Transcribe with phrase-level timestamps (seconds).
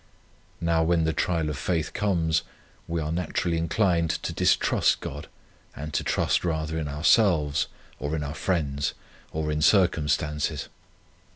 [0.59, 2.41] Now when the trial of faith comes,
[2.87, 5.27] we are naturally inclined to distrust God,
[5.75, 7.67] and to trust rather in ourselves,
[7.99, 8.95] or in our friends,
[9.31, 10.69] or in circumstances.